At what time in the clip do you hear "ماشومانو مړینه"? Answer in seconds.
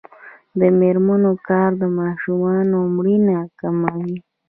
1.99-3.37